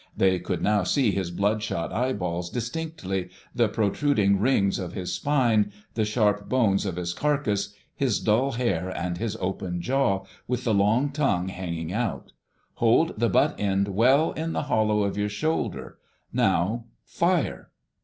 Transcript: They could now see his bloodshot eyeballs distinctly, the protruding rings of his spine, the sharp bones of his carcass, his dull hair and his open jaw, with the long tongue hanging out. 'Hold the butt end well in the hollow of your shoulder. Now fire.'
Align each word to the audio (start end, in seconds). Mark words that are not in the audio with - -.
They 0.17 0.39
could 0.39 0.63
now 0.63 0.81
see 0.83 1.11
his 1.11 1.29
bloodshot 1.29 1.93
eyeballs 1.93 2.49
distinctly, 2.49 3.29
the 3.53 3.67
protruding 3.69 4.39
rings 4.39 4.79
of 4.79 4.93
his 4.93 5.13
spine, 5.13 5.71
the 5.93 6.05
sharp 6.05 6.49
bones 6.49 6.87
of 6.87 6.95
his 6.95 7.13
carcass, 7.13 7.75
his 7.95 8.19
dull 8.19 8.53
hair 8.53 8.89
and 8.89 9.19
his 9.19 9.35
open 9.39 9.79
jaw, 9.79 10.23
with 10.47 10.63
the 10.63 10.73
long 10.73 11.11
tongue 11.11 11.49
hanging 11.49 11.93
out. 11.93 12.31
'Hold 12.77 13.19
the 13.19 13.29
butt 13.29 13.59
end 13.59 13.89
well 13.89 14.31
in 14.31 14.53
the 14.53 14.63
hollow 14.63 15.03
of 15.03 15.17
your 15.17 15.29
shoulder. 15.29 15.99
Now 16.33 16.85
fire.' 17.05 17.69